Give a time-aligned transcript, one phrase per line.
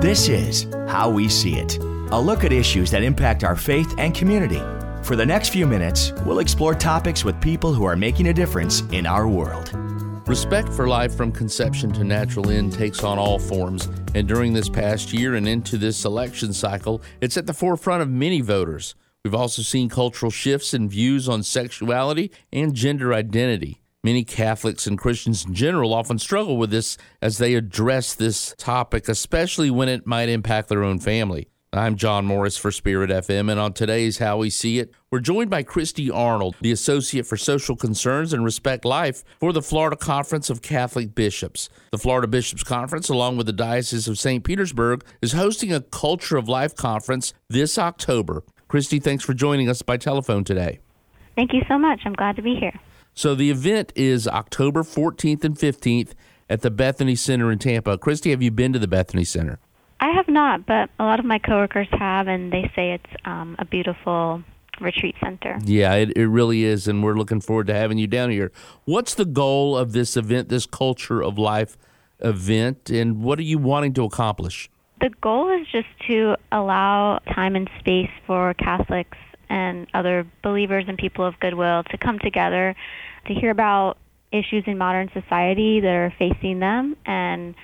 [0.00, 4.14] This is How We See It, a look at issues that impact our faith and
[4.14, 4.62] community.
[5.02, 8.80] For the next few minutes, we'll explore topics with people who are making a difference
[8.92, 9.74] in our world.
[10.26, 14.70] Respect for life from conception to natural end takes on all forms, and during this
[14.70, 18.94] past year and into this election cycle, it's at the forefront of many voters.
[19.22, 23.79] We've also seen cultural shifts in views on sexuality and gender identity.
[24.02, 29.10] Many Catholics and Christians in general often struggle with this as they address this topic,
[29.10, 31.48] especially when it might impact their own family.
[31.74, 35.50] I'm John Morris for Spirit FM, and on today's How We See It, we're joined
[35.50, 40.48] by Christy Arnold, the Associate for Social Concerns and Respect Life for the Florida Conference
[40.48, 41.68] of Catholic Bishops.
[41.92, 44.42] The Florida Bishops Conference, along with the Diocese of St.
[44.42, 48.44] Petersburg, is hosting a Culture of Life conference this October.
[48.66, 50.80] Christy, thanks for joining us by telephone today.
[51.36, 52.00] Thank you so much.
[52.06, 52.80] I'm glad to be here.
[53.20, 56.12] So the event is October 14th and 15th
[56.48, 57.98] at the Bethany Center in Tampa.
[57.98, 59.58] Christy, have you been to the Bethany Center?
[60.00, 63.56] I have not, but a lot of my coworkers have, and they say it's um,
[63.58, 64.42] a beautiful
[64.80, 65.58] retreat center.
[65.62, 68.52] Yeah, it, it really is, and we're looking forward to having you down here.
[68.86, 71.76] What's the goal of this event, this Culture of Life
[72.20, 74.70] event, and what are you wanting to accomplish?
[75.02, 79.18] The goal is just to allow time and space for Catholics
[79.50, 82.74] and other believers and people of goodwill to come together
[83.26, 83.98] to hear about
[84.32, 87.54] issues in modern society that are facing them and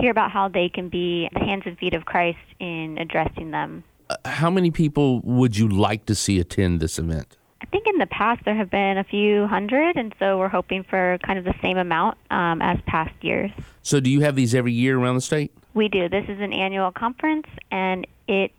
[0.00, 3.84] hear about how they can be the hands and feet of Christ in addressing them.
[4.08, 7.36] Uh, how many people would you like to see attend this event?
[7.62, 10.84] I think in the past there have been a few hundred, and so we're hoping
[10.84, 13.50] for kind of the same amount um, as past years.
[13.82, 15.52] So, do you have these every year around the state?
[15.74, 16.08] We do.
[16.08, 18.52] This is an annual conference, and it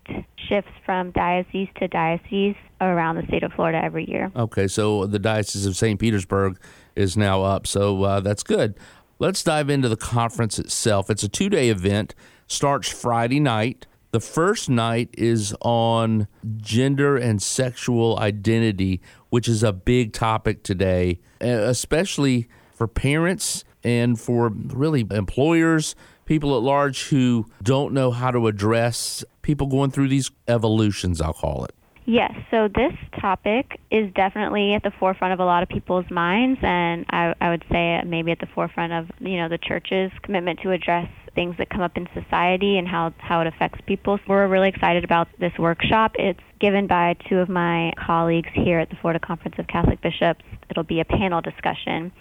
[0.48, 4.32] shifts from diocese to diocese around the state of Florida every year.
[4.36, 6.00] Okay, so the Diocese of St.
[6.00, 6.60] Petersburg
[6.96, 8.76] is now up, so uh, that's good.
[9.20, 11.10] Let's dive into the conference itself.
[11.10, 12.14] It's a two day event,
[12.48, 13.88] starts Friday night.
[14.12, 21.20] The first night is on gender and sexual identity, which is a big topic today,
[21.42, 25.95] especially for parents and for really employers,
[26.26, 31.34] people at large who don't know how to address people going through these evolutions, I'll
[31.34, 31.74] call it.
[32.06, 36.60] Yes, so this topic is definitely at the forefront of a lot of people's minds,
[36.62, 40.60] and I, I would say maybe at the forefront of you know the church's commitment
[40.64, 44.20] to address things that come up in society and how how it affects people.
[44.28, 46.14] We're really excited about this workshop.
[46.20, 50.44] It's given by two of my colleagues here at the Florida Conference of Catholic Bishops.
[50.70, 52.12] It'll be a panel discussion.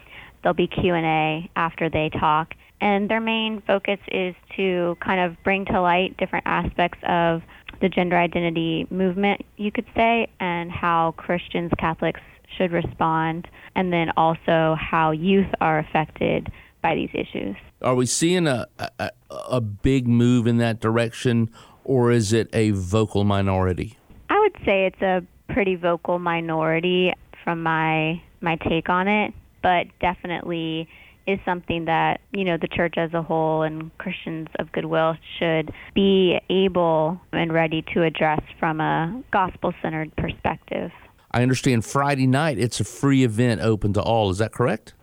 [0.42, 5.20] There'll be Q and A after they talk, and their main focus is to kind
[5.20, 7.42] of bring to light different aspects of
[7.80, 12.20] the gender identity movement, you could say, and how Christians, Catholics
[12.56, 16.50] should respond, and then also how youth are affected
[16.82, 17.56] by these issues.
[17.82, 18.66] Are we seeing a,
[18.98, 21.50] a, a big move in that direction,
[21.84, 23.98] or is it a vocal minority?
[24.30, 25.22] I would say it's a
[25.52, 27.12] pretty vocal minority
[27.44, 30.88] from my my take on it, but definitely
[31.26, 35.72] is something that you know the church as a whole and Christians of goodwill should
[35.94, 40.90] be able and ready to address from a gospel-centered perspective.
[41.32, 44.30] I understand Friday night it's a free event open to all.
[44.30, 44.94] Is that correct?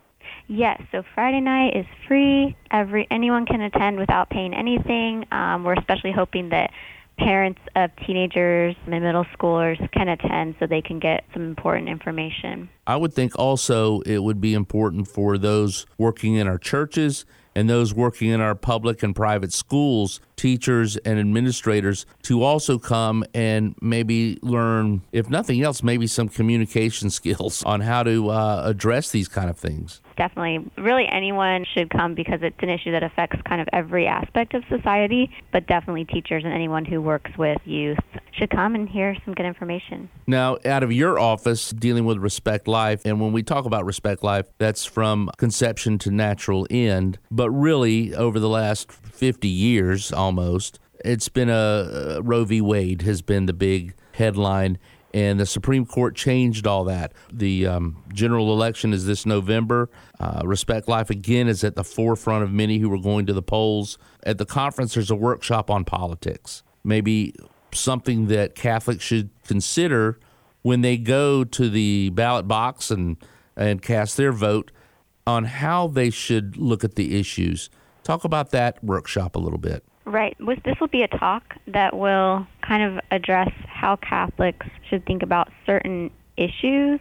[0.46, 0.82] Yes.
[0.92, 2.56] So Friday night is free.
[2.70, 5.26] Every anyone can attend without paying anything.
[5.32, 6.70] Um, we're especially hoping that
[7.18, 12.68] parents of teenagers and middle schoolers can attend so they can get some important information.
[12.86, 17.70] I would think also it would be important for those working in our churches and
[17.70, 23.74] those working in our public and private schools, teachers and administrators, to also come and
[23.80, 29.28] maybe learn, if nothing else, maybe some communication skills on how to uh, address these
[29.28, 30.00] kind of things.
[30.16, 30.70] Definitely.
[30.78, 34.62] Really anyone should come because it's an issue that affects kind of every aspect of
[34.68, 37.98] society but definitely teachers and anyone who works with youth
[38.32, 40.08] should come and hear some good information.
[40.26, 44.22] Now out of your office dealing with respect life and when we talk about respect
[44.22, 50.78] life that's from conception to natural end but really over the last 50 years almost
[51.04, 54.78] it's been a, a roe v wade has been the big headline
[55.14, 57.12] and the Supreme Court changed all that.
[57.32, 59.88] The um, general election is this November.
[60.18, 63.40] Uh, Respect Life again is at the forefront of many who are going to the
[63.40, 63.96] polls.
[64.24, 66.64] At the conference, there's a workshop on politics.
[66.82, 67.32] Maybe
[67.72, 70.18] something that Catholics should consider
[70.62, 73.16] when they go to the ballot box and
[73.56, 74.72] and cast their vote
[75.28, 77.70] on how they should look at the issues.
[78.04, 79.82] Talk about that workshop a little bit.
[80.04, 80.36] Right.
[80.38, 85.48] This will be a talk that will kind of address how Catholics should think about
[85.66, 87.00] certain issues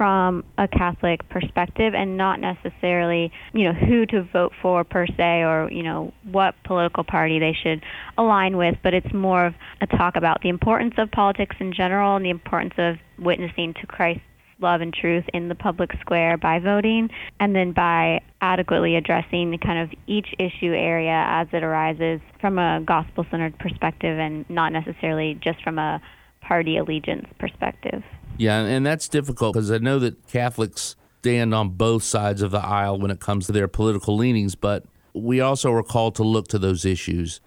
[0.00, 5.42] from a Catholic perspective and not necessarily, you know, who to vote for per se
[5.42, 7.84] or, you know, what political party they should
[8.16, 12.16] align with, but it's more of a talk about the importance of politics in general
[12.16, 14.22] and the importance of witnessing to Christ's
[14.60, 19.78] love and truth in the public square by voting and then by adequately addressing kind
[19.78, 25.38] of each issue area as it arises from a gospel centered perspective and not necessarily
[25.42, 26.00] just from a
[26.40, 28.02] party allegiance perspective.
[28.38, 32.58] Yeah, and that's difficult because I know that Catholics stand on both sides of the
[32.58, 36.48] aisle when it comes to their political leanings, but we also are called to look
[36.48, 37.40] to those issues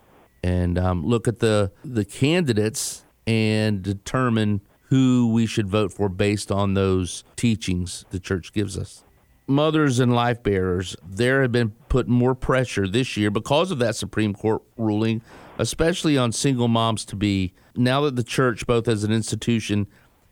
[0.43, 4.61] and um, look at the the candidates and determine
[4.93, 9.03] who we should vote for based on those teachings the church gives us.
[9.47, 13.95] Mothers and life bearers, there have been put more pressure this year because of that
[13.95, 15.23] Supreme Court ruling,
[15.57, 17.53] especially on single moms to be.
[17.75, 19.87] Now that the church, both as an institution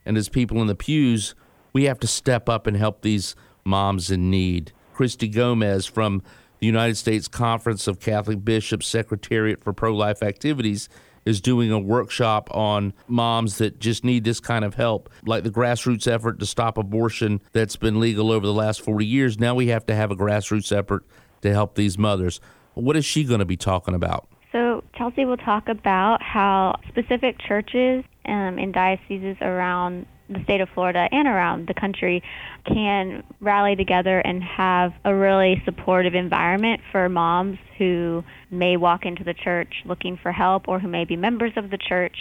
[0.06, 1.34] and as people in the pews,
[1.74, 4.74] we have to step up and help these moms in need.
[4.94, 6.22] Christy Gomez from
[6.60, 10.88] the United States Conference of Catholic Bishops Secretariat for Pro Life Activities
[11.26, 15.52] is doing a workshop on moms that just need this kind of help, like the
[15.52, 19.40] grassroots effort to stop abortion that's been legal over the last 40 years.
[19.40, 21.06] Now we have to have a grassroots effort
[21.42, 22.40] to help these mothers.
[22.74, 24.28] What is she going to be talking about?
[24.52, 31.08] So, Chelsea will talk about how specific churches um, dioceses around the state of Florida
[31.12, 32.24] and around the country
[32.66, 39.24] can rally together and have a really supportive environment for moms who may walk into
[39.24, 42.18] the church looking for help or who may be members of the church.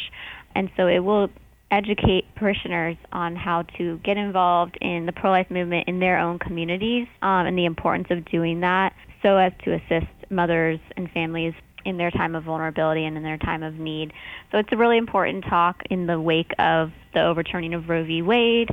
[0.55, 1.29] And so it will
[1.71, 6.39] educate parishioners on how to get involved in the pro life movement in their own
[6.39, 8.93] communities um, and the importance of doing that
[9.23, 11.55] so as to assist mothers and families
[11.85, 14.13] in their time of vulnerability and in their time of need.
[14.53, 18.23] So it's a really important talk in the wake of the overturning of Roe v.
[18.23, 18.71] Wade,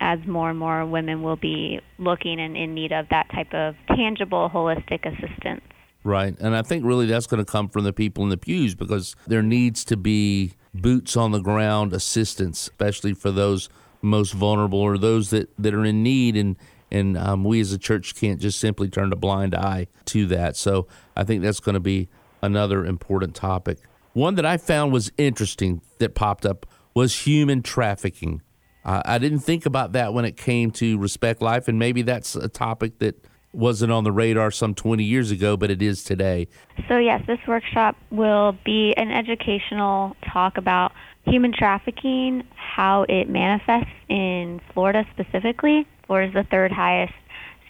[0.00, 3.74] as more and more women will be looking and in need of that type of
[3.96, 5.62] tangible, holistic assistance.
[6.04, 6.38] Right.
[6.38, 9.16] And I think really that's going to come from the people in the pews because
[9.26, 13.68] there needs to be boots on the ground assistance, especially for those
[14.00, 16.36] most vulnerable or those that, that are in need.
[16.36, 16.56] And,
[16.90, 20.56] and um, we as a church can't just simply turn a blind eye to that.
[20.56, 22.08] So I think that's going to be
[22.42, 23.78] another important topic.
[24.12, 28.42] One that I found was interesting that popped up was human trafficking.
[28.84, 32.34] Uh, I didn't think about that when it came to respect life, and maybe that's
[32.34, 36.48] a topic that wasn't on the radar some 20 years ago, but it is today.
[36.88, 40.92] So, yes, this workshop will be an educational talk about
[41.24, 45.86] human trafficking, how it manifests in Florida specifically.
[46.06, 47.14] Florida is the third highest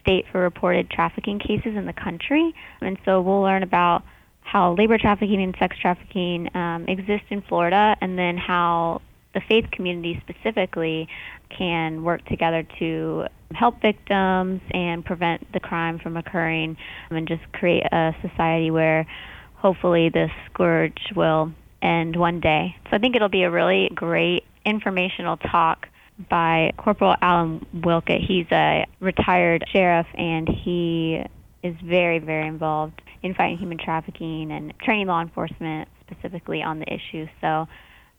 [0.01, 2.55] state for reported trafficking cases in the country.
[2.81, 4.03] And so we'll learn about
[4.51, 9.03] how labor trafficking and sex trafficking um, exist in Florida, and then how
[9.35, 11.07] the faith community specifically
[11.51, 16.79] can work together to help victims and prevent the crime from occurring
[17.11, 19.07] and just create a society where
[19.55, 21.53] hopefully this scourge will
[21.83, 22.75] end one day.
[22.85, 25.89] So I think it'll be a really great informational talk
[26.31, 28.23] by Corporal Alan Wilkett.
[28.23, 31.23] He's a retired sheriff and he
[31.63, 36.87] is very, very involved in fighting human trafficking and training law enforcement specifically on the
[36.93, 37.27] issue.
[37.41, 37.67] So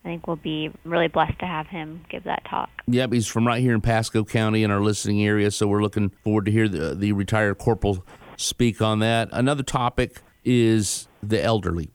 [0.03, 2.69] I think we'll be really blessed to have him give that talk.
[2.87, 6.09] Yep, he's from right here in Pasco County in our listening area, so we're looking
[6.23, 8.05] forward to hear the, the retired corporal
[8.37, 9.29] speak on that.
[9.31, 11.89] Another topic is the elderly.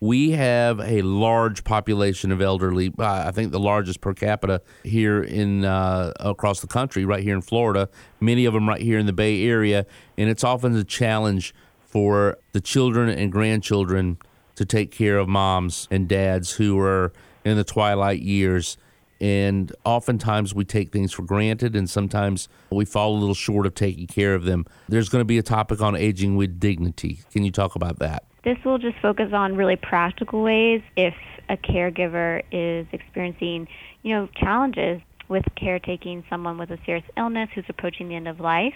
[0.00, 2.92] We have a large population of elderly.
[2.96, 7.34] Uh, I think the largest per capita here in uh, across the country, right here
[7.34, 7.88] in Florida.
[8.20, 11.52] Many of them right here in the Bay Area, and it's often a challenge
[11.88, 14.18] for the children and grandchildren
[14.54, 17.12] to take care of moms and dads who are
[17.44, 18.76] in the twilight years.
[19.20, 23.74] And oftentimes we take things for granted, and sometimes we fall a little short of
[23.74, 24.64] taking care of them.
[24.88, 27.20] There's going to be a topic on aging with dignity.
[27.32, 28.24] Can you talk about that?
[28.44, 31.14] This will just focus on really practical ways if
[31.48, 33.66] a caregiver is experiencing,
[34.02, 38.40] you know, challenges with caretaking someone with a serious illness who's approaching the end of
[38.40, 38.74] life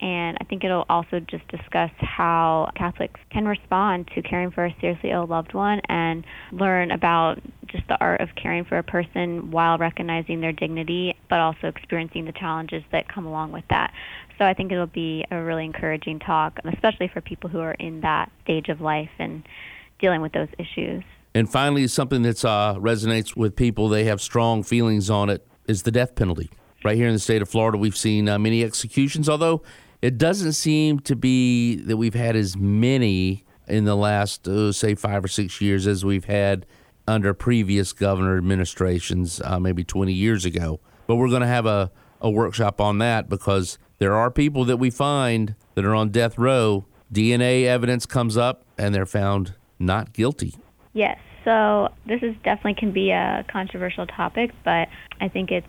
[0.00, 4.74] and I think it'll also just discuss how Catholics can respond to caring for a
[4.80, 9.50] seriously ill loved one and learn about just the art of caring for a person
[9.50, 13.92] while recognizing their dignity, but also experiencing the challenges that come along with that.
[14.38, 18.00] So I think it'll be a really encouraging talk, especially for people who are in
[18.00, 19.46] that stage of life and
[20.00, 21.04] dealing with those issues.
[21.34, 25.82] And finally, something that uh, resonates with people, they have strong feelings on it, is
[25.82, 26.50] the death penalty.
[26.82, 29.62] Right here in the state of Florida, we've seen uh, many executions, although
[30.02, 34.94] it doesn't seem to be that we've had as many in the last, uh, say,
[34.94, 36.66] five or six years as we've had
[37.06, 40.80] under previous governor administrations, uh, maybe 20 years ago.
[41.06, 41.90] But we're going to have a,
[42.20, 46.38] a workshop on that because there are people that we find that are on death
[46.38, 46.86] row.
[47.12, 50.54] DNA evidence comes up and they're found not guilty.
[50.92, 51.18] Yes.
[51.44, 54.88] So this is definitely can be a controversial topic, but
[55.20, 55.66] I think it's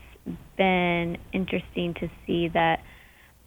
[0.58, 2.84] been interesting to see that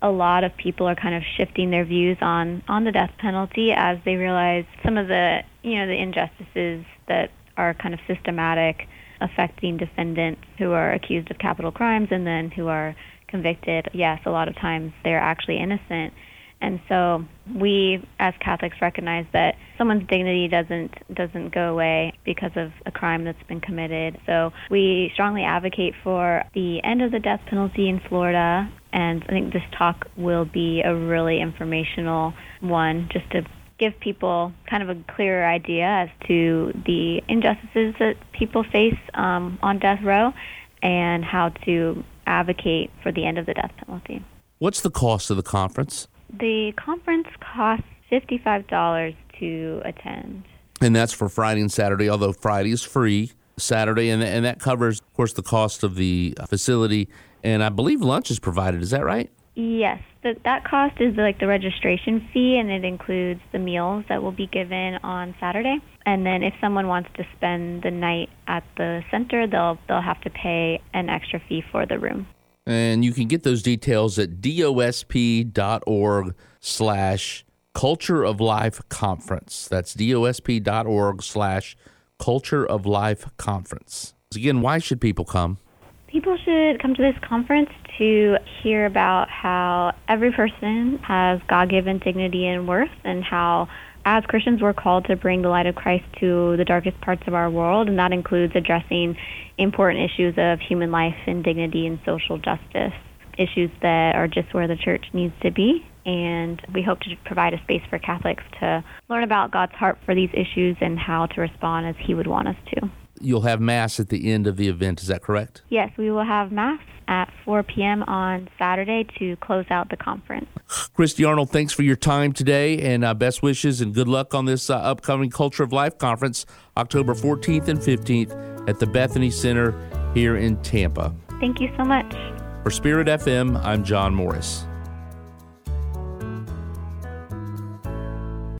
[0.04, 3.72] a lot of people are kind of shifting their views on on the death penalty
[3.74, 8.86] as they realize some of the you know the injustices that are kind of systematic
[9.22, 12.94] affecting defendants who are accused of capital crimes and then who are
[13.28, 13.88] convicted.
[13.94, 16.12] Yes, a lot of times they're actually innocent.
[16.60, 22.72] And so we as Catholics recognize that someone's dignity doesn't doesn't go away because of
[22.86, 24.18] a crime that's been committed.
[24.26, 29.26] So we strongly advocate for the end of the death penalty in Florida and I
[29.26, 33.44] think this talk will be a really informational one just to
[33.76, 39.58] give people kind of a clearer idea as to the injustices that people face um,
[39.62, 40.32] on death row
[40.80, 44.24] and how to advocate for the end of the death penalty.
[44.58, 46.06] What's the cost of the conference?
[46.32, 50.44] The conference costs $55 to attend.
[50.80, 53.32] And that's for Friday and Saturday, although Friday is free.
[53.56, 57.08] Saturday, and, and that covers, of course, the cost of the uh, facility.
[57.42, 58.82] And I believe lunch is provided.
[58.82, 59.30] Is that right?
[59.54, 64.20] Yes, the, that cost is like the registration fee, and it includes the meals that
[64.22, 65.78] will be given on Saturday.
[66.06, 70.20] And then, if someone wants to spend the night at the center, they'll they'll have
[70.22, 72.26] to pay an extra fee for the room.
[72.66, 77.44] And you can get those details at dosp.org slash
[77.74, 79.68] culture of life conference.
[79.68, 81.76] That's dosp.org slash
[82.24, 84.14] culture of life conference.
[84.34, 85.58] Again, why should people come?
[86.06, 91.98] People should come to this conference to hear about how every person has God given
[91.98, 93.68] dignity and worth, and how,
[94.06, 97.34] as Christians, we're called to bring the light of Christ to the darkest parts of
[97.34, 99.16] our world, and that includes addressing
[99.58, 102.94] important issues of human life and dignity and social justice,
[103.36, 105.84] issues that are just where the church needs to be.
[106.06, 110.14] And we hope to provide a space for Catholics to learn about God's heart for
[110.14, 113.98] these issues and how to respond as He would want us to you'll have Mass
[113.98, 115.00] at the end of the event.
[115.00, 115.62] Is that correct?
[115.68, 118.02] Yes, we will have Mass at 4 p.m.
[118.04, 120.46] on Saturday to close out the conference.
[120.94, 124.46] Christy Arnold, thanks for your time today and uh, best wishes and good luck on
[124.46, 126.46] this uh, upcoming Culture of Life conference,
[126.76, 129.74] October 14th and 15th at the Bethany Center
[130.14, 131.14] here in Tampa.
[131.40, 132.14] Thank you so much.
[132.62, 134.66] For Spirit FM, I'm John Morris.